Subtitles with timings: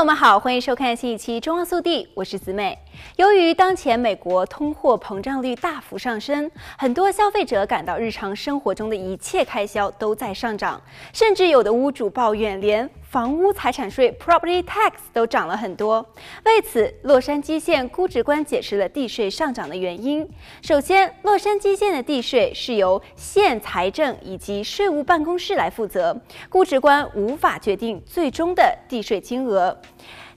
[0.00, 2.78] 朋友们好，欢迎收看新一期《中央速递》，我是子美。
[3.16, 10.80] 由于当前美国通货膨胀率大幅上升，很多消费者感到日常生活中的一切开销都在上涨，
[11.12, 16.00] 甚至有的屋主抱怨，连房屋财产税 （property tax） 都涨了很多。
[16.44, 20.24] 为此，洛杉矶县估值官解释了地税上涨的原因。
[20.62, 26.16] 首先，洛杉矶县的地税是由县财政以及税务办公室来负责，
[26.48, 29.76] 估值官无法决定最终的地税金额。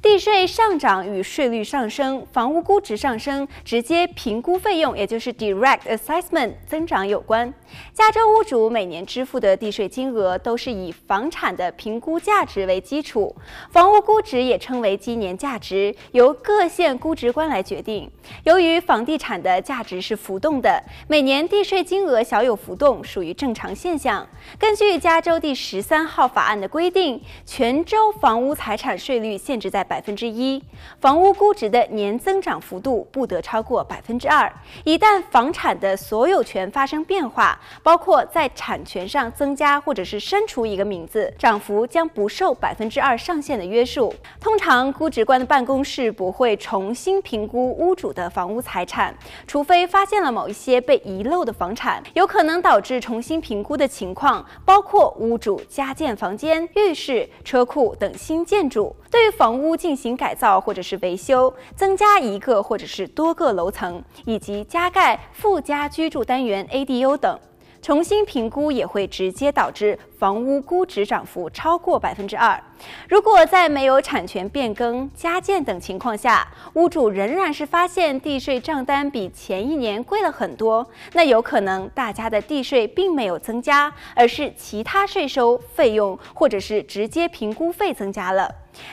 [0.00, 7.52] 地税上涨与税率上升、房屋估值上升、直接评估费用，也就是 direct assessment 增长有关。
[7.92, 13.34] 加州屋主每年支付的地税金额都是以房产的评估价值为基础，
[13.72, 18.08] 房屋估值也称为基年价值，由各县估值官来决定。
[18.44, 24.24] 由于房地产的价值是浮动的，每年地税金额小有浮动属于正常现象。
[24.60, 30.62] 根据加州第十三号法案的规定，全州房屋财产税率限制在百分之一，
[31.00, 34.52] 房屋估值的年增长幅度不得超过百分之二。
[34.84, 44.14] 一旦房产的所有权发生变化，包括在产权上增加或者是删除一个名字，涨幅将不受百分之二上限的约束。
[44.38, 49.14] 通常，估值官的办公室不会重新评估屋主的房屋财产，
[49.46, 58.94] 除非发现了某一些被遗漏的房产，有可能导致重新评估的情况，包括屋主加建房间、浴室、车库等新建筑。
[59.10, 67.38] 对于房屋进行改造或者是维修，增加一个或者是多个楼层，以及加盖附加居住单元 ADU 等，
[67.80, 72.60] 重新评估也会直接导致房屋估值涨幅超过百分之二。
[73.08, 88.48] 如果在没有产权变更、加建等情况下，屋主仍然是发现地税账单比前一年贵了很多，那有可能大家的地税并没有增加，而是其他税收费用或者是直接评估费增加了。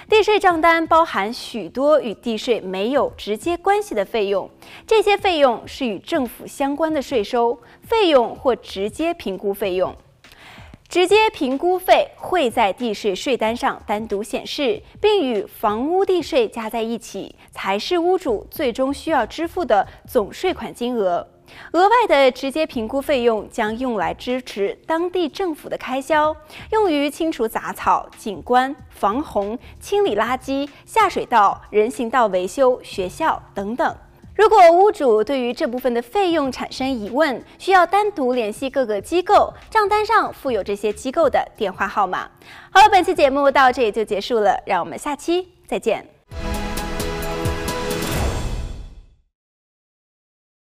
[0.10, 4.50] 地税账单包含许多与地税没有直接关系的费用，
[4.86, 9.96] 这些费用是与政府相关的税收费用或直接评估费用。
[10.88, 21.28] 直接评估费会在地税税单上单独显示，并与房屋地税加在一起，才是屋主最终需要支付的总税款金额。
[21.74, 26.36] 额外的直接评估费用将用来支持当地政府的开销，
[26.72, 33.96] 用于清除杂草、景观、防洪、清理垃圾、下水道、人行道维修、学校等等。
[34.36, 42.30] 如果屋主对于这部分的费用产生疑问，需要单独联系各个机构，账单上附有这些机构的电话号码。
[42.70, 46.15] 好了，本期节目到这里就结束了，让我们下期再见。